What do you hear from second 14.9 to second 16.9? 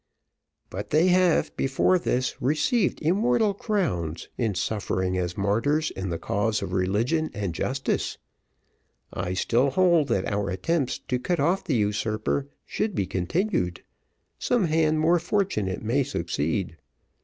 more fortunate may succeed.